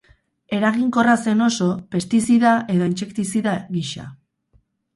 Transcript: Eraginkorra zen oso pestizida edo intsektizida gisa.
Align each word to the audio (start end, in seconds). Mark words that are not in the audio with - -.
Eraginkorra 0.59 1.13
zen 1.25 1.43
oso 1.49 1.67
pestizida 1.97 2.55
edo 2.77 2.89
intsektizida 2.93 3.57
gisa. 3.79 4.11